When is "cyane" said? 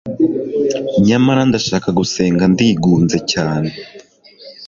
3.31-3.69